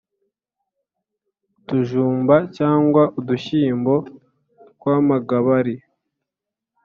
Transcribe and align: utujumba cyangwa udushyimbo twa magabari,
utujumba 1.57 2.35
cyangwa 2.57 3.03
udushyimbo 3.19 3.95
twa 4.73 4.95
magabari, 5.07 5.75